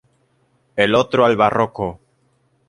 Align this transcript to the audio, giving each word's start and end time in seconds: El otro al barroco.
El 0.77 0.95
otro 0.95 1.25
al 1.25 1.37
barroco. 1.37 1.99